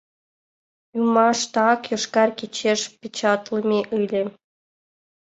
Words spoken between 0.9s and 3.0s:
Ӱмаштак «Йошкар кечеш»